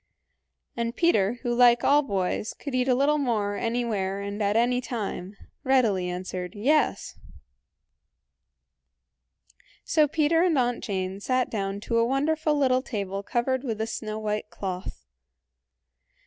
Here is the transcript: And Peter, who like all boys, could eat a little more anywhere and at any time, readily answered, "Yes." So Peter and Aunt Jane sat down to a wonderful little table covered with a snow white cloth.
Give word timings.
And 0.75 0.95
Peter, 0.95 1.33
who 1.43 1.53
like 1.53 1.83
all 1.83 2.01
boys, 2.01 2.55
could 2.55 2.73
eat 2.73 2.87
a 2.87 2.95
little 2.95 3.19
more 3.19 3.55
anywhere 3.55 4.19
and 4.19 4.41
at 4.41 4.55
any 4.55 4.81
time, 4.81 5.37
readily 5.63 6.09
answered, 6.09 6.55
"Yes." 6.55 7.19
So 9.83 10.07
Peter 10.07 10.41
and 10.41 10.57
Aunt 10.57 10.83
Jane 10.83 11.19
sat 11.19 11.51
down 11.51 11.81
to 11.81 11.99
a 11.99 12.03
wonderful 12.03 12.55
little 12.57 12.81
table 12.81 13.21
covered 13.21 13.63
with 13.63 13.79
a 13.79 13.85
snow 13.85 14.17
white 14.17 14.49
cloth. 14.49 15.05